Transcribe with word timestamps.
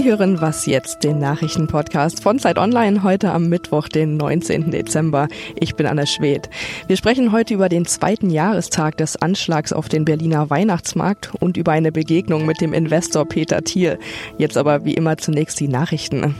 Sie 0.00 0.08
hören 0.08 0.40
Was 0.40 0.64
jetzt, 0.64 1.04
den 1.04 1.18
Nachrichtenpodcast 1.18 2.22
von 2.22 2.38
Zeit 2.38 2.56
Online, 2.56 3.02
heute 3.02 3.32
am 3.32 3.50
Mittwoch, 3.50 3.86
den 3.86 4.16
19. 4.16 4.70
Dezember. 4.70 5.28
Ich 5.56 5.74
bin 5.74 5.84
Anna 5.84 6.06
Schwedt. 6.06 6.48
Wir 6.86 6.96
sprechen 6.96 7.32
heute 7.32 7.52
über 7.52 7.68
den 7.68 7.84
zweiten 7.84 8.30
Jahrestag 8.30 8.96
des 8.96 9.16
Anschlags 9.16 9.74
auf 9.74 9.90
den 9.90 10.06
Berliner 10.06 10.48
Weihnachtsmarkt 10.48 11.34
und 11.38 11.58
über 11.58 11.72
eine 11.72 11.92
Begegnung 11.92 12.46
mit 12.46 12.62
dem 12.62 12.72
Investor 12.72 13.26
Peter 13.26 13.60
Thiel. 13.60 13.98
Jetzt 14.38 14.56
aber 14.56 14.86
wie 14.86 14.94
immer 14.94 15.18
zunächst 15.18 15.60
die 15.60 15.68
Nachrichten. 15.68 16.34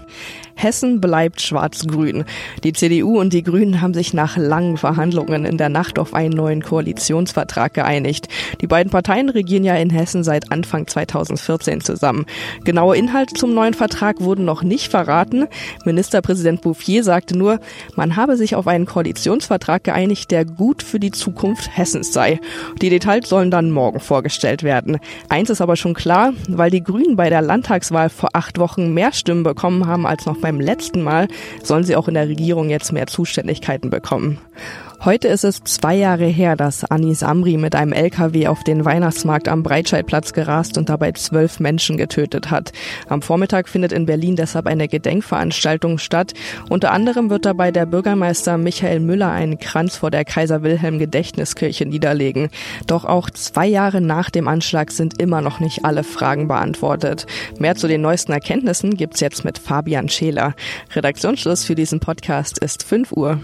Hessen 0.62 1.00
bleibt 1.00 1.40
schwarz-grün. 1.40 2.24
Die 2.64 2.74
CDU 2.74 3.18
und 3.18 3.32
die 3.32 3.42
Grünen 3.42 3.80
haben 3.80 3.94
sich 3.94 4.12
nach 4.12 4.36
langen 4.36 4.76
Verhandlungen 4.76 5.46
in 5.46 5.56
der 5.56 5.70
Nacht 5.70 5.98
auf 5.98 6.12
einen 6.12 6.34
neuen 6.34 6.62
Koalitionsvertrag 6.62 7.72
geeinigt. 7.72 8.28
Die 8.60 8.66
beiden 8.66 8.90
Parteien 8.90 9.30
regieren 9.30 9.64
ja 9.64 9.74
in 9.76 9.88
Hessen 9.88 10.22
seit 10.22 10.52
Anfang 10.52 10.86
2014 10.86 11.80
zusammen. 11.80 12.26
Genaue 12.64 12.96
Inhalte 12.96 13.34
zum 13.34 13.54
neuen 13.54 13.72
Vertrag 13.72 14.20
wurden 14.20 14.44
noch 14.44 14.62
nicht 14.62 14.90
verraten. 14.90 15.46
Ministerpräsident 15.86 16.60
Bouffier 16.60 17.04
sagte 17.04 17.38
nur, 17.38 17.58
man 17.96 18.16
habe 18.16 18.36
sich 18.36 18.54
auf 18.54 18.66
einen 18.66 18.84
Koalitionsvertrag 18.84 19.82
geeinigt, 19.84 20.30
der 20.30 20.44
gut 20.44 20.82
für 20.82 21.00
die 21.00 21.10
Zukunft 21.10 21.74
Hessens 21.74 22.12
sei. 22.12 22.38
Die 22.82 22.90
Details 22.90 23.30
sollen 23.30 23.50
dann 23.50 23.70
morgen 23.70 24.00
vorgestellt 24.00 24.62
werden. 24.62 24.98
Eins 25.30 25.48
ist 25.48 25.62
aber 25.62 25.76
schon 25.76 25.94
klar, 25.94 26.34
weil 26.48 26.70
die 26.70 26.84
Grünen 26.84 27.16
bei 27.16 27.30
der 27.30 27.40
Landtagswahl 27.40 28.10
vor 28.10 28.30
acht 28.34 28.58
Wochen 28.58 28.92
mehr 28.92 29.12
Stimmen 29.12 29.42
bekommen 29.42 29.86
haben 29.86 30.06
als 30.06 30.26
noch 30.26 30.36
beim 30.50 30.60
letzten 30.60 31.02
Mal, 31.02 31.28
sollen 31.62 31.84
sie 31.84 31.94
auch 31.94 32.08
in 32.08 32.14
der 32.14 32.28
Regierung 32.28 32.70
jetzt 32.70 32.92
mehr 32.92 33.06
Zuständigkeiten 33.06 33.88
bekommen. 33.88 34.38
Heute 35.02 35.28
ist 35.28 35.44
es 35.44 35.64
zwei 35.64 35.94
Jahre 35.94 36.26
her, 36.26 36.56
dass 36.56 36.84
Anis 36.84 37.22
Amri 37.22 37.56
mit 37.56 37.74
einem 37.74 37.94
LKW 37.94 38.48
auf 38.48 38.64
den 38.64 38.84
Weihnachtsmarkt 38.84 39.48
am 39.48 39.62
Breitscheidplatz 39.62 40.34
gerast 40.34 40.76
und 40.76 40.90
dabei 40.90 41.12
zwölf 41.12 41.58
Menschen 41.58 41.96
getötet 41.96 42.50
hat. 42.50 42.72
Am 43.08 43.22
Vormittag 43.22 43.70
findet 43.70 43.92
in 43.92 44.04
Berlin 44.04 44.36
deshalb 44.36 44.66
eine 44.66 44.88
Gedenkveranstaltung 44.88 45.96
statt. 45.96 46.34
Unter 46.68 46.92
anderem 46.92 47.30
wird 47.30 47.46
dabei 47.46 47.70
der 47.70 47.86
Bürgermeister 47.86 48.58
Michael 48.58 49.00
Müller 49.00 49.30
einen 49.30 49.58
Kranz 49.58 49.96
vor 49.96 50.10
der 50.10 50.26
Kaiser 50.26 50.62
Wilhelm 50.62 50.98
Gedächtniskirche 50.98 51.86
niederlegen. 51.86 52.50
Doch 52.86 53.06
auch 53.06 53.30
zwei 53.30 53.66
Jahre 53.66 54.02
nach 54.02 54.28
dem 54.28 54.48
Anschlag 54.48 54.90
sind 54.90 55.18
immer 55.18 55.40
noch 55.40 55.60
nicht 55.60 55.82
alle 55.86 56.04
Fragen 56.04 56.46
beantwortet. 56.46 57.26
Mehr 57.58 57.74
zu 57.74 57.88
den 57.88 58.02
neuesten 58.02 58.32
Erkenntnissen 58.32 58.96
gibt's 58.98 59.20
jetzt 59.20 59.46
mit 59.46 59.56
Fabian 59.56 60.10
Scheler. 60.10 60.54
Redaktionsschluss 60.94 61.64
für 61.64 61.74
diesen 61.74 62.00
Podcast 62.00 62.58
ist 62.58 62.82
5 62.82 63.12
Uhr. 63.12 63.40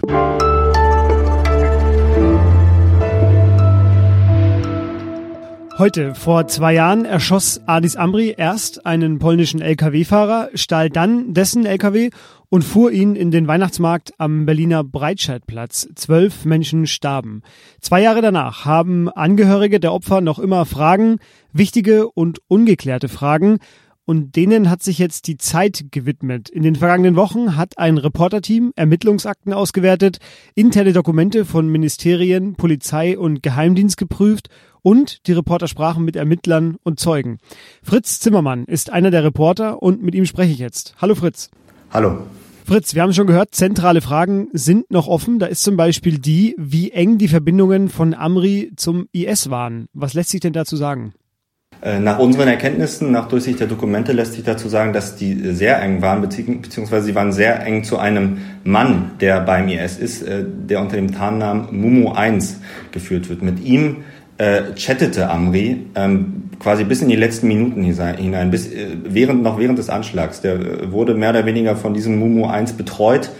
Heute, 5.79 6.15
vor 6.15 6.47
zwei 6.47 6.73
Jahren, 6.73 7.05
erschoss 7.05 7.61
Adis 7.67 7.95
Amri 7.95 8.33
erst 8.35 8.87
einen 8.87 9.19
polnischen 9.19 9.61
Lkw-Fahrer, 9.61 10.49
stahl 10.55 10.89
dann 10.89 11.35
dessen 11.35 11.67
Lkw 11.67 12.09
und 12.49 12.63
fuhr 12.63 12.91
ihn 12.91 13.15
in 13.15 13.29
den 13.29 13.47
Weihnachtsmarkt 13.47 14.13
am 14.17 14.47
Berliner 14.47 14.83
Breitscheidplatz. 14.83 15.87
Zwölf 15.93 16.45
Menschen 16.45 16.87
starben. 16.87 17.43
Zwei 17.79 18.01
Jahre 18.01 18.23
danach 18.23 18.65
haben 18.65 19.07
Angehörige 19.07 19.79
der 19.79 19.93
Opfer 19.93 20.19
noch 20.19 20.39
immer 20.39 20.65
Fragen, 20.65 21.19
wichtige 21.53 22.09
und 22.09 22.41
ungeklärte 22.47 23.07
Fragen, 23.07 23.59
und 24.07 24.37
denen 24.37 24.69
hat 24.69 24.81
sich 24.81 24.99
jetzt 24.99 25.27
die 25.27 25.37
Zeit 25.37 25.87
gewidmet. 25.91 26.47
In 26.47 26.63
den 26.63 26.77
vergangenen 26.77 27.17
Wochen 27.17 27.57
hat 27.57 27.77
ein 27.77 27.97
Reporterteam 27.97 28.71
Ermittlungsakten 28.77 29.51
ausgewertet, 29.51 30.19
interne 30.55 30.93
Dokumente 30.93 31.43
von 31.43 31.67
Ministerien, 31.67 32.55
Polizei 32.55 33.19
und 33.19 33.43
Geheimdienst 33.43 33.97
geprüft 33.97 34.47
und 34.81 35.27
die 35.27 35.33
Reporter 35.33 35.67
sprachen 35.67 36.05
mit 36.05 36.15
Ermittlern 36.15 36.77
und 36.83 37.01
Zeugen. 37.01 37.39
Fritz 37.83 38.21
Zimmermann 38.21 38.63
ist 38.63 38.91
einer 38.91 39.11
der 39.11 39.25
Reporter 39.25 39.83
und 39.83 40.01
mit 40.01 40.15
ihm 40.15 40.25
spreche 40.25 40.53
ich 40.53 40.59
jetzt. 40.59 40.95
Hallo 41.01 41.13
Fritz. 41.13 41.51
Hallo. 41.91 42.19
Fritz, 42.63 42.95
wir 42.95 43.01
haben 43.01 43.13
schon 43.13 43.27
gehört, 43.27 43.55
zentrale 43.55 43.99
Fragen 43.99 44.47
sind 44.53 44.89
noch 44.89 45.07
offen. 45.07 45.37
Da 45.39 45.47
ist 45.47 45.63
zum 45.63 45.75
Beispiel 45.75 46.17
die, 46.17 46.55
wie 46.57 46.91
eng 46.91 47.17
die 47.17 47.27
Verbindungen 47.27 47.89
von 47.89 48.13
Amri 48.13 48.71
zum 48.77 49.07
IS 49.11 49.49
waren. 49.49 49.87
Was 49.91 50.13
lässt 50.13 50.29
sich 50.29 50.39
denn 50.39 50.53
dazu 50.53 50.77
sagen? 50.77 51.13
Äh, 51.81 51.99
nach 51.99 52.19
unseren 52.19 52.47
Erkenntnissen, 52.47 53.11
nach 53.11 53.27
Durchsicht 53.27 53.59
der 53.59 53.67
Dokumente 53.67 54.11
lässt 54.11 54.33
sich 54.33 54.43
dazu 54.43 54.67
sagen, 54.67 54.93
dass 54.93 55.15
die 55.15 55.53
sehr 55.53 55.81
eng 55.81 56.01
waren, 56.01 56.21
beziehungsweise 56.21 57.05
sie 57.05 57.15
waren 57.15 57.31
sehr 57.31 57.63
eng 57.65 57.83
zu 57.83 57.99
einem 57.99 58.39
Mann, 58.63 59.11
der 59.21 59.41
beim 59.41 59.67
IS 59.67 59.97
ist, 59.97 60.23
äh, 60.23 60.43
der 60.43 60.81
unter 60.81 60.95
dem 60.95 61.11
Tarnnamen 61.11 61.67
Mumu 61.71 62.13
1 62.13 62.59
geführt 62.91 63.29
wird. 63.29 63.43
Mit 63.43 63.63
ihm 63.63 63.97
äh, 64.39 64.73
chattete 64.75 65.29
Amri 65.29 65.85
ähm, 65.95 66.43
quasi 66.59 66.83
bis 66.83 67.01
in 67.01 67.09
die 67.09 67.15
letzten 67.15 67.47
Minuten 67.47 67.83
hinein, 67.83 68.51
bis 68.51 68.71
äh, 68.71 68.87
während 69.03 69.43
noch 69.43 69.59
während 69.59 69.77
des 69.77 69.89
Anschlags. 69.89 70.41
Der 70.41 70.91
wurde 70.91 71.13
mehr 71.13 71.29
oder 71.29 71.45
weniger 71.45 71.75
von 71.75 71.93
diesem 71.93 72.17
Mumu 72.19 72.47
1 72.47 72.73
betreut 72.73 73.31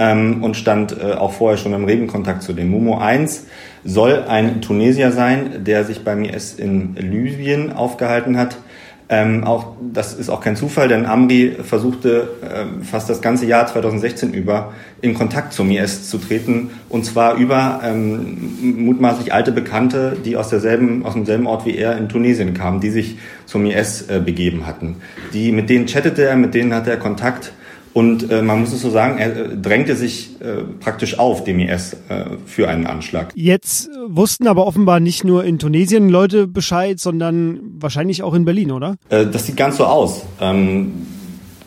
ähm, 0.00 0.42
und 0.42 0.56
stand 0.56 0.96
äh, 0.98 1.12
auch 1.12 1.32
vorher 1.32 1.58
schon 1.58 1.74
im 1.74 1.84
regen 1.84 2.08
Kontakt 2.08 2.42
zu 2.42 2.54
dem. 2.54 2.70
Mumu 2.70 2.96
1 2.96 3.46
soll 3.84 4.24
ein 4.26 4.62
Tunesier 4.62 5.12
sein, 5.12 5.62
der 5.64 5.84
sich 5.84 6.02
beim 6.02 6.24
IS 6.24 6.54
in 6.54 6.96
Libyen 6.96 7.72
aufgehalten 7.72 8.36
hat. 8.38 8.56
Ähm, 9.10 9.42
auch 9.44 9.74
das 9.92 10.14
ist 10.14 10.30
auch 10.30 10.40
kein 10.40 10.54
Zufall, 10.54 10.86
denn 10.86 11.04
Amri 11.04 11.56
versuchte 11.64 12.28
äh, 12.42 12.84
fast 12.84 13.10
das 13.10 13.20
ganze 13.20 13.44
Jahr 13.44 13.66
2016 13.66 14.32
über 14.32 14.72
in 15.02 15.14
Kontakt 15.14 15.52
zum 15.52 15.68
IS 15.70 16.08
zu 16.08 16.18
treten 16.18 16.70
und 16.88 17.04
zwar 17.04 17.34
über 17.34 17.80
ähm, 17.84 18.38
mutmaßlich 18.60 19.32
alte 19.32 19.50
Bekannte, 19.50 20.16
die 20.24 20.36
aus 20.36 20.48
derselben 20.48 21.04
aus 21.04 21.14
demselben 21.14 21.48
Ort 21.48 21.66
wie 21.66 21.76
er 21.76 21.98
in 21.98 22.08
Tunesien 22.08 22.54
kamen, 22.54 22.80
die 22.80 22.90
sich 22.90 23.18
zum 23.46 23.66
IS 23.66 24.02
äh, 24.02 24.20
begeben 24.24 24.64
hatten. 24.64 24.96
Die 25.32 25.50
mit 25.50 25.68
denen 25.68 25.86
chattete 25.86 26.24
er, 26.24 26.36
mit 26.36 26.54
denen 26.54 26.72
hatte 26.72 26.90
er 26.90 26.96
Kontakt 26.96 27.52
und 27.92 28.30
äh, 28.30 28.42
man 28.42 28.60
muss 28.60 28.72
es 28.72 28.82
so 28.82 28.90
sagen, 28.90 29.18
er 29.18 29.36
äh, 29.36 29.56
drängte 29.56 29.96
sich 29.96 30.40
äh, 30.40 30.62
praktisch 30.78 31.18
auf 31.18 31.44
dem 31.44 31.58
IS 31.58 31.94
äh, 32.08 32.24
für 32.46 32.68
einen 32.68 32.86
Anschlag. 32.86 33.32
Jetzt 33.34 33.90
wussten 34.06 34.46
aber 34.46 34.66
offenbar 34.66 35.00
nicht 35.00 35.24
nur 35.24 35.44
in 35.44 35.58
Tunesien 35.58 36.08
Leute 36.08 36.46
Bescheid, 36.46 37.00
sondern 37.00 37.60
wahrscheinlich 37.78 38.22
auch 38.22 38.34
in 38.34 38.44
Berlin, 38.44 38.70
oder? 38.70 38.96
Äh, 39.08 39.26
das 39.26 39.46
sieht 39.46 39.56
ganz 39.56 39.76
so 39.76 39.84
aus. 39.86 40.24
Ähm, 40.40 41.06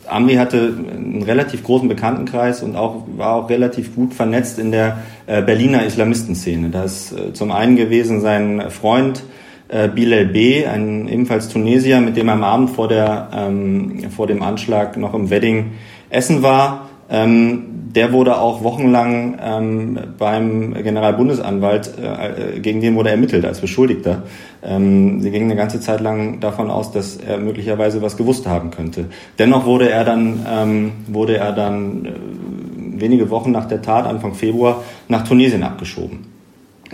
Amri 0.08 0.36
hatte 0.36 0.74
einen 0.96 1.24
relativ 1.24 1.64
großen 1.64 1.88
Bekanntenkreis 1.88 2.64
und 2.64 2.76
auch, 2.76 3.04
war 3.18 3.36
auch 3.36 3.50
relativ 3.50 3.96
gut 3.96 4.14
vernetzt 4.14 4.60
in 4.60 4.72
der 4.72 5.00
äh, 5.28 5.42
Berliner 5.42 5.86
Islamistenszene. 5.86 6.70
Da 6.70 6.84
ist 6.84 7.12
äh, 7.12 7.34
zum 7.34 7.52
einen 7.52 7.76
gewesen 7.76 8.22
sein 8.22 8.70
Freund, 8.70 9.24
äh, 9.70 9.88
Bilal 9.88 10.26
B., 10.26 10.66
ein 10.66 11.08
ebenfalls 11.08 11.50
Tunesier, 11.50 12.00
mit 12.00 12.16
dem 12.16 12.28
er 12.28 12.36
am 12.36 12.44
Abend 12.44 12.70
vor, 12.70 12.88
der, 12.88 13.30
ähm, 13.34 14.10
vor 14.16 14.28
dem 14.28 14.44
Anschlag 14.44 14.98
noch 14.98 15.14
im 15.14 15.30
Wedding 15.30 15.72
Essen 16.14 16.44
war. 16.44 16.90
Ähm, 17.10 17.74
der 17.96 18.12
wurde 18.12 18.38
auch 18.38 18.64
wochenlang 18.64 19.38
ähm, 19.44 20.00
beim 20.18 20.74
Generalbundesanwalt, 20.74 21.94
äh, 21.98 22.60
gegen 22.60 22.82
den 22.82 22.96
wurde 22.96 23.12
ermittelt 23.12 23.46
als 23.46 23.60
Beschuldigter. 23.60 24.24
Ähm, 24.64 25.22
sie 25.22 25.30
ging 25.30 25.44
eine 25.44 25.56
ganze 25.56 25.80
Zeit 25.80 26.02
lang 26.02 26.40
davon 26.40 26.72
aus, 26.72 26.92
dass 26.92 27.18
er 27.18 27.38
möglicherweise 27.38 28.02
was 28.02 28.18
gewusst 28.18 28.48
haben 28.48 28.72
könnte. 28.72 29.06
Dennoch 29.38 29.66
wurde 29.66 29.90
er 29.90 30.04
dann, 30.06 30.46
ähm, 30.52 30.92
wurde 31.08 31.38
er 31.38 31.52
dann 31.52 32.06
äh, 32.06 33.02
wenige 33.02 33.30
Wochen 33.30 33.52
nach 33.52 33.66
der 33.66 33.82
Tat, 33.82 34.08
Anfang 34.08 34.34
Februar, 34.34 34.84
nach 35.08 35.28
Tunesien 35.28 35.62
abgeschoben. 35.62 36.34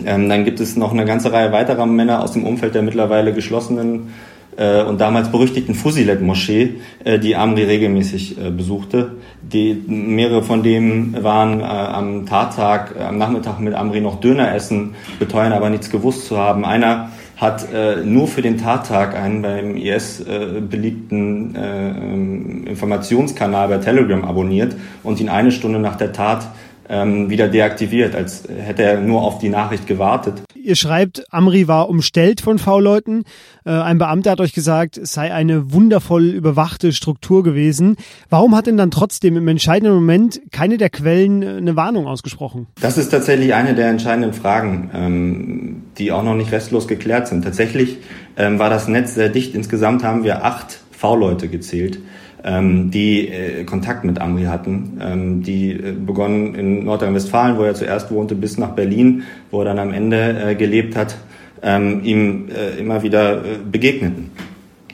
Ähm, 0.04 0.28
dann 0.28 0.44
gibt 0.44 0.60
es 0.60 0.76
noch 0.76 0.92
eine 0.92 1.04
ganze 1.04 1.32
Reihe 1.32 1.52
weiterer 1.52 1.86
Männer 1.86 2.22
aus 2.22 2.32
dem 2.32 2.44
Umfeld 2.44 2.74
der 2.74 2.82
mittlerweile 2.82 3.32
geschlossenen 3.32 4.08
äh, 4.56 4.82
und 4.82 5.00
damals 5.00 5.30
berüchtigten 5.30 5.74
Fusilet-Moschee, 5.74 6.80
äh, 7.04 7.18
die 7.18 7.36
Amri 7.36 7.64
regelmäßig 7.64 8.38
äh, 8.38 8.50
besuchte. 8.50 9.12
Die, 9.42 9.82
mehrere 9.86 10.42
von 10.42 10.62
denen 10.62 11.22
waren 11.22 11.60
äh, 11.60 11.64
am 11.64 12.26
Tattag, 12.26 12.94
am 13.00 13.18
Nachmittag 13.18 13.60
mit 13.60 13.74
Amri 13.74 14.00
noch 14.00 14.20
Döner 14.20 14.54
essen, 14.54 14.94
beteuern 15.18 15.52
aber 15.52 15.70
nichts 15.70 15.90
gewusst 15.90 16.26
zu 16.26 16.38
haben. 16.38 16.64
Einer 16.64 17.10
hat 17.36 17.72
äh, 17.72 18.04
nur 18.04 18.28
für 18.28 18.42
den 18.42 18.58
Tattag 18.58 19.14
einen 19.14 19.40
beim 19.40 19.76
IS 19.76 20.20
äh, 20.20 20.60
beliebten 20.60 21.54
äh, 21.56 22.70
Informationskanal 22.70 23.68
bei 23.68 23.78
Telegram 23.78 24.24
abonniert 24.24 24.76
und 25.02 25.20
ihn 25.20 25.30
eine 25.30 25.50
Stunde 25.50 25.78
nach 25.78 25.96
der 25.96 26.12
Tat 26.12 26.48
ähm, 26.90 27.30
wieder 27.30 27.48
deaktiviert, 27.48 28.14
als 28.14 28.46
hätte 28.46 28.82
er 28.82 29.00
nur 29.00 29.22
auf 29.22 29.38
die 29.38 29.48
Nachricht 29.48 29.86
gewartet. 29.86 30.42
Ihr 30.62 30.76
schreibt, 30.76 31.24
Amri 31.32 31.68
war 31.68 31.88
umstellt 31.88 32.40
von 32.40 32.58
V-Leuten. 32.58 33.24
Äh, 33.64 33.70
ein 33.70 33.98
Beamter 33.98 34.32
hat 34.32 34.40
euch 34.40 34.52
gesagt, 34.52 34.98
es 34.98 35.12
sei 35.12 35.32
eine 35.32 35.72
wundervoll 35.72 36.26
überwachte 36.26 36.92
Struktur 36.92 37.42
gewesen. 37.42 37.96
Warum 38.28 38.54
hat 38.54 38.66
denn 38.66 38.76
dann 38.76 38.90
trotzdem 38.90 39.36
im 39.36 39.48
entscheidenden 39.48 39.94
Moment 39.94 40.40
keine 40.50 40.76
der 40.76 40.90
Quellen 40.90 41.42
äh, 41.42 41.48
eine 41.56 41.76
Warnung 41.76 42.06
ausgesprochen? 42.06 42.66
Das 42.80 42.98
ist 42.98 43.10
tatsächlich 43.10 43.54
eine 43.54 43.74
der 43.74 43.88
entscheidenden 43.88 44.34
Fragen, 44.34 44.90
ähm, 44.92 45.82
die 45.98 46.12
auch 46.12 46.22
noch 46.22 46.34
nicht 46.34 46.52
restlos 46.52 46.86
geklärt 46.86 47.28
sind. 47.28 47.42
Tatsächlich 47.42 47.98
ähm, 48.36 48.58
war 48.58 48.70
das 48.70 48.86
Netz 48.86 49.14
sehr 49.14 49.30
dicht. 49.30 49.54
Insgesamt 49.54 50.04
haben 50.04 50.24
wir 50.24 50.44
acht 50.44 50.80
V-Leute 50.90 51.48
gezählt 51.48 52.00
ähm, 52.44 52.90
die 52.90 53.28
äh, 53.28 53.64
Kontakt 53.64 54.04
mit 54.04 54.20
Amri 54.20 54.44
hatten. 54.44 54.98
Ähm, 55.00 55.42
die 55.42 55.72
äh, 55.72 55.92
begonnen 55.92 56.54
in 56.54 56.84
Nordrhein-Westfalen, 56.84 57.58
wo 57.58 57.62
er 57.62 57.74
zuerst 57.74 58.10
wohnte, 58.10 58.34
bis 58.34 58.58
nach 58.58 58.70
Berlin, 58.70 59.24
wo 59.50 59.60
er 59.60 59.66
dann 59.66 59.78
am 59.78 59.92
Ende 59.92 60.50
äh, 60.50 60.54
gelebt 60.54 60.96
hat, 60.96 61.16
ähm, 61.62 62.00
ihm 62.04 62.48
äh, 62.48 62.78
immer 62.78 63.02
wieder 63.02 63.44
äh, 63.44 63.58
begegneten. 63.70 64.30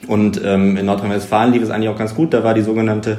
Und 0.07 0.41
ähm, 0.43 0.77
in 0.77 0.85
Nordrhein-Westfalen 0.85 1.53
lief 1.53 1.63
es 1.63 1.69
eigentlich 1.69 1.89
auch 1.89 1.97
ganz 1.97 2.15
gut. 2.15 2.33
Da 2.33 2.43
war 2.43 2.53
die 2.53 2.61
sogenannte 2.61 3.17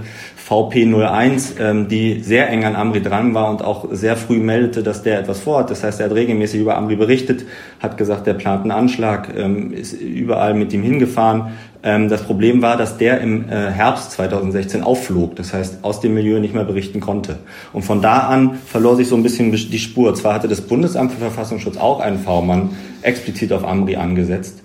VP01, 0.49 1.61
ähm, 1.61 1.89
die 1.89 2.21
sehr 2.21 2.49
eng 2.49 2.65
an 2.65 2.75
Amri 2.75 3.03
dran 3.03 3.35
war 3.35 3.51
und 3.51 3.63
auch 3.63 3.89
sehr 3.93 4.17
früh 4.17 4.39
meldete, 4.39 4.83
dass 4.83 5.03
der 5.03 5.21
etwas 5.21 5.41
vorhat. 5.41 5.71
Das 5.71 5.85
heißt, 5.85 6.01
er 6.01 6.07
hat 6.07 6.15
regelmäßig 6.15 6.61
über 6.61 6.77
Amri 6.77 6.97
berichtet, 6.97 7.45
hat 7.81 7.99
gesagt, 7.99 8.27
der 8.27 8.35
plant 8.35 8.63
einen 8.63 8.71
Anschlag, 8.71 9.29
ähm, 9.37 9.73
ist 9.73 9.93
überall 9.93 10.55
mit 10.55 10.73
ihm 10.73 10.83
hingefahren. 10.83 11.53
Ähm, 11.83 12.09
das 12.09 12.23
Problem 12.23 12.63
war, 12.63 12.77
dass 12.77 12.97
der 12.97 13.21
im 13.21 13.49
äh, 13.49 13.71
Herbst 13.71 14.13
2016 14.13 14.83
aufflog, 14.83 15.37
das 15.37 15.53
heißt 15.53 15.85
aus 15.85 16.01
dem 16.01 16.15
Milieu 16.15 16.41
nicht 16.41 16.55
mehr 16.55 16.65
berichten 16.65 17.01
konnte. 17.01 17.37
Und 17.73 17.83
von 17.83 18.01
da 18.01 18.21
an 18.21 18.55
verlor 18.67 18.97
sich 18.97 19.09
so 19.09 19.17
ein 19.17 19.23
bisschen 19.23 19.53
die 19.53 19.79
Spur. 19.79 20.15
Zwar 20.15 20.35
hatte 20.35 20.49
das 20.49 20.63
Bundesamt 20.63 21.13
für 21.13 21.19
Verfassungsschutz 21.19 21.77
auch 21.77 22.01
einen 22.01 22.19
V-Mann 22.19 22.71
explizit 23.03 23.53
auf 23.53 23.65
Amri 23.67 23.97
angesetzt, 23.97 24.63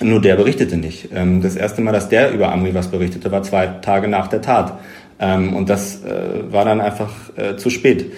nur 0.00 0.20
der 0.20 0.36
berichtete 0.36 0.76
nicht. 0.76 1.08
Ähm, 1.14 1.40
das 1.40 1.56
erste 1.56 1.82
Mal, 1.82 1.92
dass 1.92 2.08
der 2.08 2.32
über 2.32 2.52
Amri 2.52 2.74
was 2.74 2.88
berichtete, 2.88 3.30
war 3.30 3.42
zwei 3.42 3.66
Tage 3.66 4.08
nach 4.08 4.28
der 4.28 4.42
Tat. 4.42 4.78
Ähm, 5.18 5.54
und 5.54 5.68
das 5.68 6.02
äh, 6.04 6.52
war 6.52 6.64
dann 6.64 6.80
einfach 6.80 7.10
äh, 7.36 7.56
zu 7.56 7.70
spät. 7.70 8.12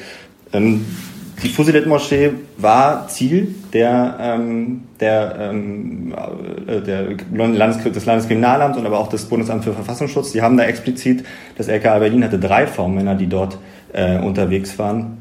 Ähm, 0.53 0.87
die 1.43 1.51
Fusilet-Moschee 1.51 2.31
war 2.57 3.09
Ziel 3.09 3.55
der, 3.75 4.39
der, 5.01 5.53
äh, 6.67 6.81
der 6.81 7.09
Landes 7.31 7.85
des 7.85 8.07
Landeskriminalamts 8.07 8.79
und 8.79 8.87
aber 8.87 8.99
auch 8.99 9.09
des 9.09 9.27
Bundesamts 9.27 9.67
für 9.67 9.75
Verfassungsschutz. 9.75 10.33
Die 10.33 10.41
haben 10.41 10.57
da 10.57 10.65
explizit, 10.65 11.25
das 11.59 11.69
LKA 11.69 11.99
Berlin 11.99 12.25
hatte 12.25 12.39
drei 12.39 12.67
V-Männer, 12.67 13.17
die 13.17 13.27
dort 13.27 13.59
unterwegs 14.23 14.79
waren. 14.79 15.19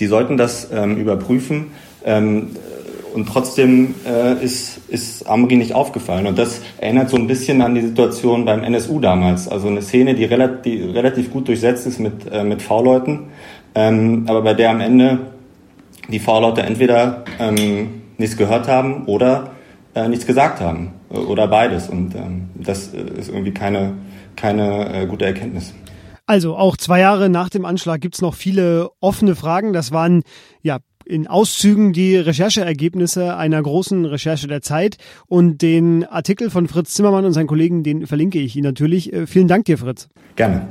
Die 0.00 0.06
sollten 0.06 0.38
das 0.38 0.70
überprüfen. 0.70 1.66
Und 3.12 3.28
trotzdem 3.28 3.94
äh, 4.06 4.42
ist, 4.42 4.80
ist 4.88 5.28
Amri 5.28 5.56
nicht 5.56 5.74
aufgefallen. 5.74 6.26
Und 6.26 6.38
das 6.38 6.60
erinnert 6.78 7.10
so 7.10 7.16
ein 7.16 7.26
bisschen 7.26 7.60
an 7.62 7.74
die 7.74 7.82
Situation 7.82 8.44
beim 8.44 8.62
NSU 8.62 9.00
damals. 9.00 9.48
Also 9.48 9.68
eine 9.68 9.82
Szene, 9.82 10.14
die, 10.14 10.24
relativ, 10.24 10.62
die 10.62 10.82
relativ 10.82 11.30
gut 11.30 11.48
durchsetzt 11.48 11.86
ist 11.86 12.00
mit, 12.00 12.30
äh, 12.30 12.44
mit 12.44 12.62
V-Leuten, 12.62 13.28
ähm, 13.74 14.24
aber 14.28 14.42
bei 14.42 14.54
der 14.54 14.70
am 14.70 14.80
Ende 14.80 15.18
die 16.08 16.18
V-Leute 16.18 16.62
entweder 16.62 17.24
ähm, 17.38 18.02
nichts 18.18 18.36
gehört 18.36 18.68
haben 18.68 19.06
oder 19.06 19.52
äh, 19.94 20.08
nichts 20.08 20.26
gesagt 20.26 20.60
haben. 20.60 20.92
Oder 21.10 21.46
beides. 21.48 21.88
Und 21.88 22.14
ähm, 22.14 22.48
das 22.54 22.88
ist 22.88 23.28
irgendwie 23.28 23.52
keine, 23.52 23.94
keine 24.36 25.02
äh, 25.02 25.06
gute 25.06 25.26
Erkenntnis. 25.26 25.74
Also 26.26 26.56
auch 26.56 26.76
zwei 26.76 27.00
Jahre 27.00 27.28
nach 27.28 27.50
dem 27.50 27.64
Anschlag 27.64 28.00
gibt's 28.00 28.22
noch 28.22 28.34
viele 28.34 28.90
offene 29.00 29.34
Fragen. 29.34 29.72
Das 29.72 29.92
waren 29.92 30.22
ja 30.62 30.78
in 31.04 31.26
Auszügen 31.26 31.92
die 31.92 32.16
Rechercheergebnisse 32.16 33.36
einer 33.36 33.62
großen 33.62 34.04
Recherche 34.04 34.48
der 34.48 34.62
Zeit 34.62 34.96
und 35.26 35.62
den 35.62 36.04
Artikel 36.04 36.50
von 36.50 36.68
Fritz 36.68 36.94
Zimmermann 36.94 37.24
und 37.24 37.32
seinen 37.32 37.46
Kollegen, 37.46 37.82
den 37.82 38.06
verlinke 38.06 38.38
ich 38.38 38.56
Ihnen 38.56 38.64
natürlich. 38.64 39.12
Äh, 39.12 39.26
vielen 39.26 39.48
Dank 39.48 39.64
dir, 39.66 39.78
Fritz. 39.78 40.08
Gerne. 40.36 40.68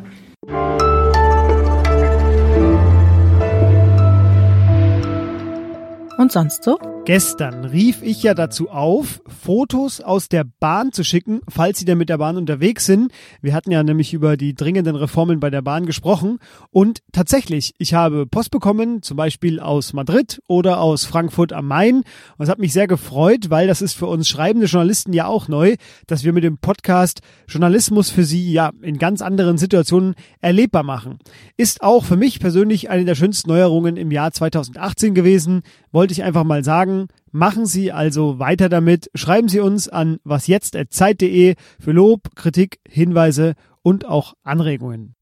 Und 6.18 6.32
sonst 6.32 6.64
so? 6.64 6.78
Gestern 7.04 7.66
rief 7.66 8.04
ich 8.04 8.22
ja 8.22 8.36
dazu 8.36 8.70
auf, 8.70 9.24
Fotos 9.26 10.02
aus 10.02 10.30
der 10.30 10.44
Bahn 10.44 10.92
zu 10.92 11.04
schicken, 11.04 11.42
falls 11.50 11.80
Sie 11.80 11.86
denn 11.86 11.98
mit 11.98 12.10
der 12.10 12.20
Bahn 12.20 12.38
unterwegs 12.38 12.86
sind. 12.86 13.12
Wir 13.42 13.56
hatten 13.56 13.72
ja 13.72 13.82
nämlich 13.82 14.14
über 14.14 14.38
die 14.38 14.54
dringenden 14.54 14.96
Reformen 14.96 15.40
bei 15.40 15.50
der 15.50 15.64
Bahn 15.64 15.88
gesprochen. 15.88 16.38
Und 16.70 17.00
tatsächlich, 17.12 17.74
ich 17.80 17.96
habe 17.96 18.28
Post 18.28 18.52
bekommen, 18.52 19.02
zum 19.02 19.18
Beispiel 19.18 19.60
aus 19.60 19.94
Madrid 19.94 20.44
oder 20.48 20.80
aus 20.80 21.04
Frankfurt 21.06 21.54
am 21.54 21.66
Main. 21.66 22.04
Und 22.38 22.44
es 22.44 22.50
hat 22.50 22.60
mich 22.60 22.72
sehr 22.72 22.86
gefreut, 22.86 23.50
weil 23.50 23.66
das 23.66 23.82
ist 23.82 23.94
für 23.94 24.06
uns 24.06 24.30
schreibende 24.30 24.68
Journalisten 24.68 25.12
ja 25.12 25.26
auch 25.26 25.48
neu, 25.48 25.78
dass 26.06 26.24
wir 26.24 26.34
mit 26.34 26.44
dem 26.44 26.60
Podcast 26.60 27.22
Journalismus 27.48 28.12
für 28.12 28.26
Sie 28.26 28.54
ja 28.54 28.70
in 28.84 29.00
ganz 29.00 29.24
anderen 29.24 29.58
Situationen 29.58 30.14
erlebbar 30.40 30.84
machen. 30.84 31.18
Ist 31.58 31.82
auch 31.82 32.06
für 32.06 32.16
mich 32.16 32.40
persönlich 32.40 32.92
eine 32.92 33.06
der 33.06 33.16
schönsten 33.16 33.50
Neuerungen 33.50 33.98
im 33.98 34.12
Jahr 34.12 34.32
2018 34.32 35.16
gewesen. 35.16 35.64
Wollte 35.92 36.14
ich 36.14 36.24
einfach 36.24 36.44
mal 36.44 36.64
sagen 36.64 37.01
machen 37.32 37.66
Sie 37.66 37.92
also 37.92 38.40
weiter 38.40 38.70
damit. 38.70 39.10
Schreiben 39.16 39.48
Sie 39.48 39.60
uns 39.60 39.88
an 39.88 40.20
wasjetzt.zeit.de 40.24 41.56
für 41.80 41.92
Lob, 41.92 42.36
Kritik, 42.36 42.80
Hinweise 42.88 43.56
und 43.82 44.06
auch 44.06 44.34
Anregungen. 44.44 45.16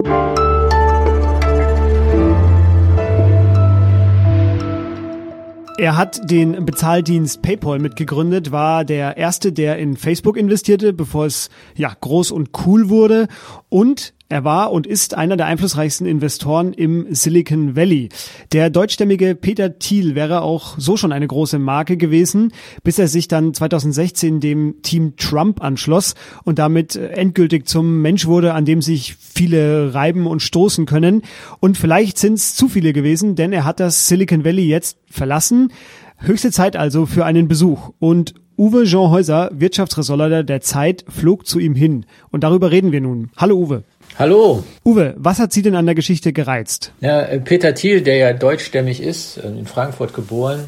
Er 5.80 5.96
hat 5.96 6.30
den 6.30 6.66
Bezahldienst 6.66 7.42
PayPal 7.42 7.80
mitgegründet, 7.80 8.52
war 8.52 8.84
der 8.84 9.16
erste, 9.16 9.54
der 9.54 9.78
in 9.78 9.96
Facebook 9.96 10.36
investierte, 10.36 10.92
bevor 10.92 11.26
es 11.26 11.50
ja 11.74 11.96
groß 11.98 12.32
und 12.32 12.50
cool 12.66 12.90
wurde 12.90 13.30
und 13.70 14.14
er 14.30 14.44
war 14.44 14.72
und 14.72 14.86
ist 14.86 15.16
einer 15.16 15.38
der 15.38 15.48
einflussreichsten 15.48 16.06
Investoren 16.06 16.72
im 16.74 17.08
Silicon 17.10 17.76
Valley. 17.76 18.10
Der 18.52 18.70
deutschstämmige 18.70 19.34
Peter 19.34 19.80
Thiel 19.80 20.14
wäre 20.14 20.44
auch 20.44 20.78
so 20.78 20.98
schon 20.98 21.12
eine 21.12 21.28
große 21.28 21.58
Marke 21.58 21.98
gewesen, 21.98 22.54
bis 22.84 23.00
er 23.00 23.08
sich 23.08 23.28
dann 23.28 23.56
2016 23.56 24.40
dem 24.40 24.84
Team 24.84 25.16
Trump 25.18 25.64
anschloss 25.64 26.14
und 26.44 26.60
damit 26.60 26.96
endgültig 26.96 27.68
zum 27.68 28.04
Mensch 28.04 28.28
wurde, 28.28 28.54
an 28.54 28.66
dem 28.66 28.84
sich 28.84 29.16
viele 29.16 29.96
reiben 29.96 30.28
und 30.28 30.44
stoßen 30.44 30.86
können. 30.86 31.24
Und 31.60 31.78
vielleicht 31.80 32.20
sind 32.20 32.36
es 32.36 32.56
zu 32.56 32.70
viele 32.70 32.94
gewesen, 32.94 33.36
denn 33.36 33.52
er 33.52 33.66
hat 33.66 33.80
das 33.80 34.08
Silicon 34.08 34.46
Valley 34.46 34.68
jetzt 34.68 35.00
verlassen. 35.10 35.74
Höchste 36.18 36.52
Zeit 36.52 36.76
also 36.76 37.08
für 37.08 37.26
einen 37.26 37.48
Besuch. 37.48 37.94
Und 37.98 38.36
Uwe 38.60 38.84
Jean 38.84 39.10
Häuser, 39.10 39.50
Wirtschaftsressortleiter 39.54 40.44
der 40.44 40.60
Zeit, 40.60 41.06
flog 41.08 41.48
zu 41.48 41.60
ihm 41.60 41.76
hin. 41.76 42.06
Und 42.30 42.44
darüber 42.44 42.72
reden 42.72 42.92
wir 42.92 43.00
nun. 43.00 43.30
Hallo 43.38 43.56
Uwe. 43.56 43.86
Hallo. 44.20 44.66
Uwe, 44.84 45.14
was 45.16 45.40
hat 45.40 45.54
Sie 45.54 45.62
denn 45.62 45.76
an 45.76 45.86
der 45.86 45.96
Geschichte 45.96 46.34
gereizt? 46.34 46.92
Ja, 47.00 47.22
äh, 47.22 47.40
Peter 47.40 47.74
Thiel, 47.74 48.02
der 48.02 48.18
ja 48.18 48.34
deutschstämmig 48.34 49.02
ist, 49.02 49.38
äh, 49.38 49.48
in 49.48 49.66
Frankfurt 49.66 50.14
geboren, 50.14 50.66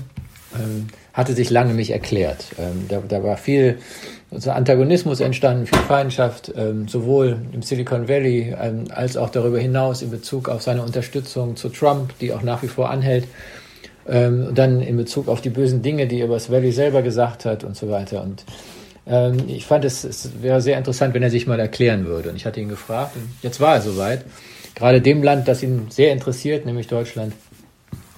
ähm, 0.56 0.88
hatte 1.12 1.34
sich 1.34 1.50
lange 1.50 1.74
nicht 1.74 1.92
erklärt. 1.92 2.46
Ähm, 2.58 2.86
da, 2.88 3.04
da 3.06 3.22
war 3.26 3.36
viel 3.36 3.80
Antagonismus 4.32 5.20
entstanden, 5.20 5.66
viel 5.66 5.80
Feindschaft, 5.80 6.54
ähm, 6.56 6.88
sowohl 6.88 7.40
im 7.52 7.62
Silicon 7.62 8.08
Valley 8.08 8.56
als 8.90 9.18
auch 9.18 9.30
darüber 9.30 9.60
hinaus 9.60 10.02
in 10.02 10.12
Bezug 10.12 10.48
auf 10.48 10.62
seine 10.62 10.82
Unterstützung 10.82 11.58
zu 11.58 11.68
Trump, 11.68 12.18
die 12.20 12.32
auch 12.32 12.44
nach 12.44 12.64
wie 12.64 12.70
vor 12.70 12.90
anhält. 12.90 13.28
dann 14.04 14.82
in 14.82 14.98
Bezug 14.98 15.28
auf 15.28 15.42
die 15.42 15.52
bösen 15.52 15.84
Dinge, 15.84 16.08
die 16.08 16.20
er 16.20 16.26
über 16.26 16.34
das 16.34 16.50
Valley 16.50 16.72
selber 16.72 17.04
gesagt 17.04 17.46
hat 17.46 17.64
und 17.64 17.78
so 17.78 17.88
weiter. 17.90 18.24
Und 18.24 18.44
ähm, 19.08 19.44
ich 19.48 19.66
fand, 19.66 19.86
es, 19.86 20.04
es 20.04 20.42
wäre 20.42 20.62
sehr 20.62 20.78
interessant, 20.78 21.14
wenn 21.14 21.24
er 21.24 21.30
sich 21.30 21.48
mal 21.48 21.60
erklären 21.60 22.06
würde. 22.06 22.30
Und 22.30 22.36
ich 22.36 22.46
hatte 22.46 22.62
ihn 22.62 22.70
gefragt 22.70 23.16
und 23.16 23.30
jetzt 23.42 23.60
war 23.60 23.76
er 23.76 23.82
soweit. 23.82 24.26
Gerade 24.76 25.02
dem 25.02 25.22
Land, 25.22 25.48
das 25.48 25.64
ihn 25.64 25.88
sehr 25.90 26.14
interessiert, 26.14 26.66
nämlich 26.66 26.88
Deutschland, 26.88 27.34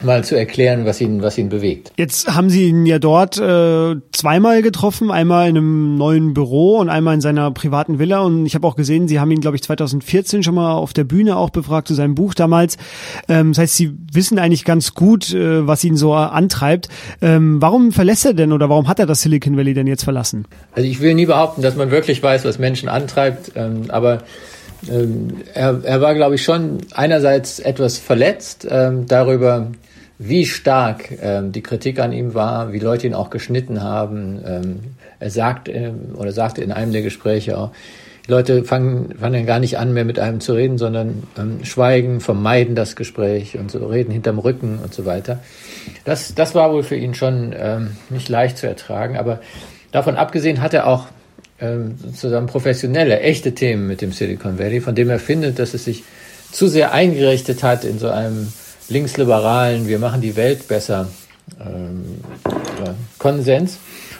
mal 0.04 0.24
zu 0.24 0.36
erklären, 0.36 0.86
was 0.86 1.02
ihn, 1.02 1.22
was 1.22 1.38
ihn 1.38 1.50
bewegt. 1.50 1.92
Jetzt 1.98 2.34
haben 2.34 2.50
Sie 2.50 2.70
ihn 2.70 2.86
ja 2.86 3.00
dort 3.00 3.38
äh, 3.38 3.96
zweimal 4.12 4.62
getroffen, 4.62 5.12
einmal 5.12 5.50
in 5.50 5.58
einem 5.58 5.96
neuen 5.98 6.34
Büro 6.34 6.78
und 6.78 6.90
einmal 6.90 7.16
in 7.16 7.22
seiner 7.22 7.52
privaten 7.52 8.00
Villa. 8.00 8.22
Und 8.22 8.46
ich 8.46 8.56
habe 8.56 8.68
auch 8.68 8.76
gesehen, 8.76 9.08
Sie 9.08 9.20
haben 9.20 9.32
ihn, 9.32 9.42
glaube 9.42 9.58
ich, 9.58 9.64
2014 9.64 10.44
schon 10.44 10.56
mal 10.56 10.74
auf 10.74 10.94
der 10.94 11.04
Bühne 11.04 11.38
auch 11.38 11.50
befragt 11.50 11.88
zu 11.88 11.94
seinem 11.94 12.16
Buch 12.16 12.34
damals. 12.34 12.78
Ähm, 13.28 13.52
das 13.52 13.60
heißt, 13.60 13.76
Sie 13.76 13.94
wissen 14.12 14.40
eigentlich 14.40 14.66
ganz 14.66 14.94
gut, 14.94 15.34
äh, 15.34 15.66
was 15.68 15.84
ihn 15.84 15.98
so 15.98 16.14
antreibt. 16.14 16.90
Ähm, 17.22 17.62
warum 17.62 17.92
verlässt 17.92 18.26
er 18.26 18.34
denn 18.34 18.52
oder 18.52 18.70
warum 18.70 18.88
hat 18.88 19.00
er 19.00 19.06
das 19.06 19.22
Silicon 19.22 19.58
Valley 19.58 19.74
denn 19.74 19.88
jetzt 19.88 20.04
verlassen? 20.04 20.46
Also 20.74 20.88
ich 20.88 21.02
will 21.02 21.14
nie 21.14 21.26
behaupten, 21.26 21.62
dass 21.62 21.76
man 21.76 21.92
wirklich 21.92 22.22
weiß, 22.22 22.46
was 22.46 22.60
Menschen 22.60 22.90
antreibt, 22.90 23.52
ähm, 23.56 23.86
aber 23.90 24.24
ähm, 24.90 25.38
er, 25.54 25.82
er 25.84 26.02
war, 26.02 26.16
glaube 26.16 26.36
ich, 26.36 26.44
schon 26.44 26.80
einerseits 26.94 27.60
etwas 27.60 27.98
verletzt 27.98 28.68
ähm, 28.70 29.06
darüber, 29.08 29.72
wie 30.18 30.46
stark 30.46 31.10
ähm, 31.22 31.52
die 31.52 31.64
Kritik 31.64 32.00
an 32.00 32.14
ihm 32.14 32.34
war, 32.34 32.72
wie 32.72 32.80
Leute 32.80 33.08
ihn 33.08 33.14
auch 33.14 33.30
geschnitten 33.30 33.82
haben. 33.82 34.42
Ähm, 34.46 34.80
er 35.20 35.30
sagt 35.30 35.70
ähm, 35.70 36.16
oder 36.16 36.32
sagte 36.32 36.62
in 36.62 36.72
einem 36.72 36.92
der 36.92 37.02
Gespräche 37.02 37.58
auch, 37.58 37.72
die 38.26 38.32
Leute 38.32 38.64
fangen, 38.64 39.16
fangen 39.20 39.46
gar 39.46 39.60
nicht 39.60 39.78
an, 39.78 39.94
mehr 39.94 40.06
mit 40.06 40.18
einem 40.18 40.40
zu 40.40 40.54
reden, 40.54 40.78
sondern 40.78 41.24
ähm, 41.38 41.66
schweigen, 41.66 42.22
vermeiden 42.22 42.74
das 42.74 42.96
Gespräch 42.96 43.58
und 43.58 43.70
so 43.70 43.86
reden 43.86 44.12
hinterm 44.12 44.40
Rücken 44.40 44.80
und 44.82 44.94
so 44.94 45.06
weiter. 45.06 45.40
Das, 46.06 46.34
das 46.34 46.56
war 46.56 46.72
wohl 46.72 46.84
für 46.84 46.96
ihn 46.96 47.16
schon 47.16 47.54
ähm, 47.58 47.98
nicht 48.10 48.30
leicht 48.30 48.58
zu 48.58 48.68
ertragen, 48.68 49.18
aber 49.18 49.42
davon 49.92 50.16
abgesehen 50.16 50.62
hat 50.62 50.74
er 50.74 50.88
auch 50.88 51.08
ähm, 51.60 51.96
sozusagen 52.02 52.48
professionelle, 52.48 53.20
echte 53.20 53.54
Themen 53.56 53.88
mit 53.88 54.02
dem 54.02 54.14
Silicon 54.14 54.58
Valley, 54.58 54.80
von 54.80 54.96
dem 54.96 55.10
er 55.10 55.20
findet, 55.20 55.60
dass 55.60 55.74
es 55.74 55.84
sich 55.84 56.04
zu 56.50 56.68
sehr 56.68 56.94
eingerichtet 56.94 57.62
hat 57.62 57.84
in 57.84 58.00
so 58.00 58.10
einem 58.10 58.54
linksliberalen, 58.90 59.88
wir 59.88 60.00
machen 60.00 60.22
die 60.22 60.36
Welt 60.36 60.68
besser 60.68 61.08
ähm, 61.60 62.20
Konsens. 63.18 63.78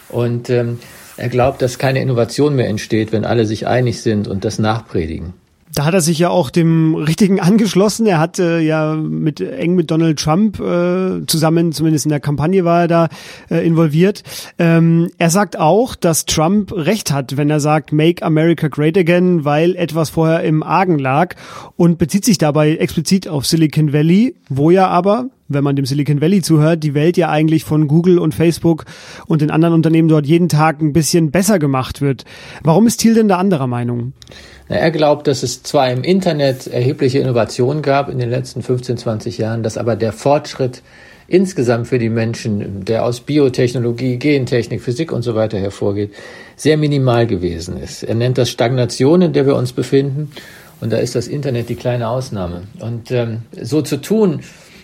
Und 0.10 0.50
ähm, 0.50 0.80
er 1.18 1.30
glaubt, 1.30 1.62
dass 1.62 1.78
keine 1.78 2.02
Innovation 2.02 2.56
mehr 2.56 2.68
entsteht, 2.68 3.12
wenn 3.12 3.26
alle 3.26 3.46
sich 3.46 3.68
einig 3.68 4.02
sind 4.02 4.28
und 4.28 4.46
das 4.46 4.60
nachpredigen. 4.60 5.34
Da 5.76 5.86
hat 5.86 5.94
er 5.94 6.02
sich 6.02 6.20
ja 6.20 6.30
auch 6.30 6.50
dem 6.50 6.96
Richtigen 6.96 7.40
angeschlossen. 7.42 8.06
Er 8.06 8.20
hat 8.20 8.40
äh, 8.40 8.60
ja 8.60 8.96
mit 8.96 9.42
eng 9.42 9.76
mit 9.76 9.92
Donald 9.92 10.20
Trump 10.20 10.60
äh, 10.60 11.26
zusammen, 11.26 11.72
zumindest 11.72 12.06
in 12.06 12.10
der 12.10 12.20
Kampagne 12.20 12.66
war 12.66 12.82
er 12.82 12.88
da 12.88 13.10
äh, 13.50 13.66
involviert. 13.66 14.24
Ähm, 14.60 15.10
er 15.18 15.30
sagt 15.30 15.60
auch, 15.60 15.96
dass 15.96 16.26
Trump 16.26 16.72
recht 16.74 17.12
hat, 17.12 17.38
wenn 17.38 17.50
er 17.50 17.60
sagt 17.60 17.92
Make 17.92 18.24
America 18.24 18.68
Great 18.68 18.98
Again, 18.98 19.46
weil 19.46 19.76
etwas 19.76 20.10
vorher 20.10 20.44
im 20.44 20.64
Argen 20.64 21.00
lag 21.00 21.36
und 21.76 21.98
bezieht 21.98 22.26
sich 22.26 22.38
dabei 22.38 22.76
explizit 22.76 23.28
auf 23.28 23.46
Silicon 23.46 23.94
Valley, 23.94 24.36
wo 24.50 24.70
ja 24.72 24.88
aber 24.88 25.30
wenn 25.54 25.64
man 25.64 25.76
dem 25.76 25.86
Silicon 25.86 26.22
Valley 26.22 26.42
zuhört, 26.42 26.84
die 26.84 26.94
Welt 26.94 27.18
ja 27.18 27.30
eigentlich 27.30 27.64
von 27.64 27.88
Google 27.88 28.20
und 28.20 28.34
Facebook 28.34 28.86
und 29.28 29.42
den 29.42 29.52
anderen 29.52 29.74
Unternehmen 29.74 30.08
dort 30.08 30.26
jeden 30.26 30.50
Tag 30.50 30.82
ein 30.82 30.94
bisschen 30.94 31.32
besser 31.32 31.60
gemacht 31.60 32.02
wird. 32.02 32.26
Warum 32.64 32.88
ist 32.88 32.98
Thiel 32.98 33.14
denn 33.14 33.28
da 33.28 33.38
anderer 33.38 33.68
Meinung? 33.68 34.14
Er 34.70 34.92
glaubt, 34.92 35.28
dass 35.28 35.44
es 35.44 35.64
zwar 35.64 35.92
im 35.92 36.04
Internet 36.04 36.68
erhebliche 36.68 37.20
Innovationen 37.20 37.82
gab 37.82 38.10
in 38.10 38.18
den 38.18 38.30
letzten 38.30 38.62
15, 38.62 38.98
20 38.98 39.38
Jahren, 39.38 39.64
dass 39.64 39.78
aber 39.78 39.96
der 39.96 40.14
Fortschritt 40.14 40.82
insgesamt 41.28 41.88
für 41.88 42.00
die 42.00 42.10
Menschen, 42.10 42.86
der 42.86 43.06
aus 43.06 43.22
Biotechnologie, 43.22 44.18
Gentechnik, 44.18 44.82
Physik 44.82 45.12
und 45.12 45.22
so 45.22 45.36
weiter 45.36 45.58
hervorgeht, 45.58 46.12
sehr 46.56 46.78
minimal 46.78 47.28
gewesen 47.28 47.78
ist. 47.78 48.04
Er 48.04 48.16
nennt 48.16 48.38
das 48.38 48.50
Stagnation, 48.50 49.22
in 49.22 49.34
der 49.34 49.46
wir 49.46 49.56
uns 49.56 49.74
befinden. 49.74 50.32
Und 50.82 50.92
da 50.92 50.98
ist 50.98 51.16
das 51.16 51.28
Internet 51.28 51.70
die 51.70 51.76
kleine 51.76 52.10
Ausnahme. 52.10 52.64
Und 52.80 53.10
ähm, 53.12 53.44
so 53.60 53.82
zu 53.82 53.98
tun, 53.98 54.42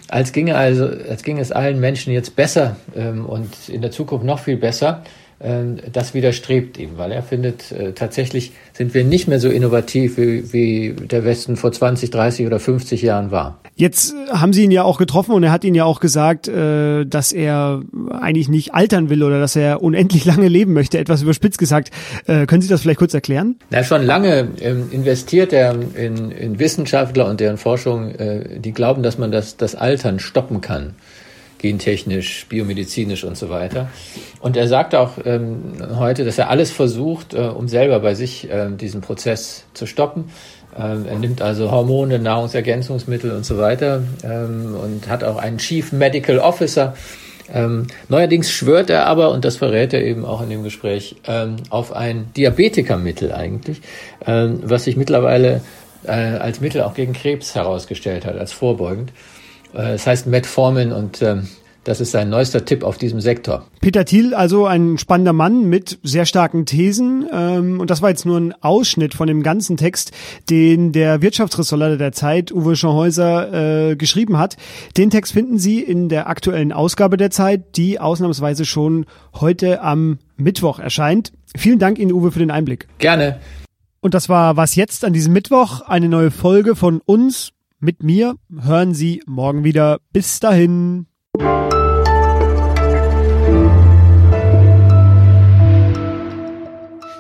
als 0.10 0.34
ginge 0.34 0.56
also, 0.56 0.86
als 0.86 1.24
ginge 1.24 1.42
es 1.42 1.52
allen 1.52 1.80
Menschen 1.80 2.14
jetzt 2.14 2.36
besser 2.36 2.76
ähm, 2.96 3.26
und 3.26 3.70
in 3.70 3.82
der 3.82 3.92
Zukunft 3.92 4.26
noch 4.26 4.40
viel 4.40 4.58
besser, 4.58 5.04
ähm, 5.42 5.78
das 5.92 6.14
widerstrebt 6.14 6.78
ihm, 6.78 6.98
weil 6.98 7.12
er 7.12 7.24
findet, 7.24 7.72
äh, 7.72 7.94
tatsächlich 7.94 8.52
sind 8.74 8.94
wir 8.94 9.04
nicht 9.04 9.28
mehr 9.28 9.40
so 9.40 9.50
innovativ, 9.50 10.18
wie, 10.18 10.52
wie 10.52 10.94
der 10.94 11.24
Westen 11.24 11.56
vor 11.56 11.72
20, 11.72 12.10
30 12.10 12.46
oder 12.46 12.60
50 12.60 13.02
Jahren 13.02 13.32
war. 13.32 13.60
Jetzt 13.80 14.14
äh, 14.14 14.32
haben 14.32 14.52
Sie 14.52 14.66
ihn 14.66 14.72
ja 14.72 14.84
auch 14.84 14.98
getroffen 14.98 15.32
und 15.32 15.42
er 15.42 15.52
hat 15.54 15.64
Ihnen 15.64 15.76
ja 15.76 15.86
auch 15.86 16.02
gesagt, 16.02 16.50
äh, 16.50 17.06
dass 17.06 17.32
er 17.32 17.82
eigentlich 18.12 18.50
nicht 18.50 18.74
altern 18.74 19.10
will 19.10 19.24
oder 19.24 19.40
dass 19.40 19.56
er 19.56 19.82
unendlich 19.82 20.26
lange 20.32 20.50
leben 20.50 20.74
möchte, 20.74 21.00
etwas 21.00 21.22
überspitzt 21.22 21.58
gesagt. 21.58 21.92
Können 22.26 22.62
Sie 22.62 22.68
das 22.68 22.82
vielleicht 22.82 23.00
kurz 23.00 23.14
erklären? 23.14 23.56
Na, 23.70 23.84
schon 23.84 24.04
lange 24.04 24.50
ähm, 24.60 24.90
investiert 24.92 25.54
er 25.54 25.76
in, 25.96 26.32
in 26.32 26.60
Wissenschaftler 26.60 27.28
und 27.28 27.40
deren 27.40 27.58
Forschung, 27.58 28.14
die 28.58 28.72
glauben, 28.74 29.02
dass 29.04 29.18
man 29.18 29.32
das, 29.32 29.56
das 29.56 29.76
Altern 29.76 30.20
stoppen 30.20 30.60
kann 30.62 30.96
gentechnisch, 31.60 32.46
biomedizinisch 32.50 33.24
und 33.24 33.38
so 33.38 33.50
weiter. 33.50 33.90
Und 34.40 34.58
er 34.58 34.68
sagt 34.68 34.96
auch 34.96 35.14
ähm, 35.26 35.74
heute, 35.98 36.26
dass 36.26 36.38
er 36.38 36.50
alles 36.50 36.72
versucht, 36.72 37.34
äh, 37.34 37.40
um 37.40 37.68
selber 37.68 38.00
bei 38.00 38.16
sich 38.16 38.50
äh, 38.50 38.70
diesen 38.72 39.02
Prozess 39.02 39.66
zu 39.74 39.86
stoppen. 39.86 40.32
Ähm, 40.78 41.06
er 41.08 41.20
nimmt 41.20 41.42
also 41.42 41.72
Hormone, 41.72 42.20
Nahrungsergänzungsmittel 42.20 43.32
und 43.32 43.46
so 43.46 43.58
weiter 43.58 44.04
ähm, 44.24 44.76
und 44.76 45.08
hat 45.10 45.24
auch 45.24 45.38
einen 45.38 45.58
Chief 45.58 45.92
Medical 45.92 46.40
Officer. 46.40 46.96
Ähm, 47.54 47.88
neuerdings 48.08 48.52
schwört 48.52 48.90
er 48.90 49.08
aber, 49.08 49.32
und 49.32 49.44
das 49.44 49.58
verrät 49.58 49.94
er 49.94 50.04
eben 50.04 50.26
auch 50.26 50.42
in 50.42 50.50
dem 50.50 50.64
Gespräch, 50.64 51.16
ähm, 51.28 51.58
auf 51.70 51.92
ein 51.94 52.32
Diabetikermittel 52.38 53.32
eigentlich, 53.32 53.82
ähm, 54.26 54.62
was 54.64 54.84
sich 54.84 54.96
mittlerweile 54.96 55.62
äh, 56.04 56.12
als 56.12 56.62
Mittel 56.62 56.84
auch 56.84 56.94
gegen 56.94 57.14
Krebs 57.14 57.56
herausgestellt 57.56 58.26
hat, 58.26 58.38
als 58.38 58.54
vorbeugend. 58.54 59.12
Äh, 59.74 59.94
es 59.94 60.08
heißt 60.08 60.28
Metformin 60.28 60.92
und 60.92 61.22
ähm, 61.22 61.48
das 61.86 62.02
ist 62.02 62.12
sein 62.12 62.30
neuester 62.30 62.66
Tipp 62.66 62.84
auf 62.84 62.98
diesem 62.98 63.22
Sektor. 63.22 63.66
Peter 63.80 64.04
Thiel, 64.04 64.36
also 64.36 64.66
ein 64.66 64.98
spannender 64.98 65.34
Mann 65.34 65.70
mit 65.70 65.98
sehr 66.04 66.26
starken 66.26 66.66
Thesen. 66.66 67.26
Ähm, 67.32 67.80
und 67.80 67.90
das 67.90 68.02
war 68.02 68.10
jetzt 68.10 68.26
nur 68.26 68.38
ein 68.38 68.54
Ausschnitt 68.62 69.14
von 69.14 69.28
dem 69.28 69.44
ganzen 69.44 69.78
Text, 69.78 70.12
den 70.50 70.92
der 70.92 71.22
Wirtschaftsressortleiter 71.22 71.98
der 71.98 72.12
Zeit, 72.12 72.52
Uwe 72.52 72.76
Schonhäuser, 72.76 73.92
äh, 73.92 73.96
geschrieben 73.96 74.38
hat. 74.38 74.58
Den 74.98 75.10
Text 75.10 75.32
finden 75.32 75.58
Sie 75.58 75.80
in 75.80 76.10
der 76.10 76.28
aktuellen 76.28 76.74
Ausgabe 76.74 77.18
der 77.18 77.32
Zeit, 77.32 77.78
die 77.78 78.00
ausnahmsweise 78.00 78.66
schon 78.66 79.06
heute 79.40 79.82
am 79.82 80.20
Mittwoch 80.38 80.80
erscheint. 80.80 81.32
Vielen 81.58 81.80
Dank 81.80 81.98
Ihnen, 81.98 82.12
Uwe, 82.12 82.32
für 82.32 82.40
den 82.40 82.52
Einblick. 82.52 82.88
Gerne. 83.00 83.40
Und 84.02 84.14
das 84.14 84.30
war 84.30 84.58
was 84.58 84.76
jetzt 84.76 85.04
an 85.06 85.14
diesem 85.14 85.34
Mittwoch. 85.34 85.82
Eine 85.82 86.08
neue 86.08 86.30
Folge 86.30 86.76
von 86.76 87.02
uns 87.06 87.52
mit 87.80 88.04
mir 88.04 88.36
hören 88.52 88.94
Sie 88.94 89.24
morgen 89.26 89.64
wieder. 89.64 90.00
Bis 90.12 90.40
dahin. 90.40 91.08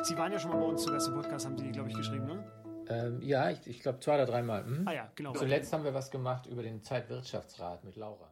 Sie 0.03 0.17
waren 0.17 0.31
ja 0.31 0.39
schon 0.39 0.51
mal 0.51 0.57
bei 0.57 0.65
uns 0.65 0.83
zu 0.83 0.91
Gast 0.91 1.07
im 1.07 1.15
Podcast, 1.15 1.45
haben 1.45 1.57
Sie, 1.57 1.71
glaube 1.71 1.89
ich, 1.89 1.95
geschrieben, 1.95 2.25
ne? 2.25 2.43
Ähm, 2.89 3.21
ja, 3.21 3.51
ich, 3.51 3.59
ich 3.67 3.79
glaube 3.81 3.99
zwei 3.99 4.15
oder 4.15 4.25
dreimal. 4.25 4.65
Hm? 4.65 4.87
Ah 4.87 4.93
ja, 4.93 5.11
genau. 5.15 5.33
Zuletzt 5.33 5.71
haben 5.71 5.83
wir 5.83 5.93
was 5.93 6.09
gemacht 6.09 6.47
über 6.47 6.63
den 6.63 6.81
Zeitwirtschaftsrat 6.81 7.83
mit 7.83 7.95
Laura. 7.95 8.28